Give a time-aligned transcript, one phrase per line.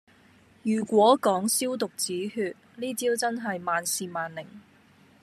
[0.63, 4.47] 如果講消毒止血，呢招真係萬試萬靈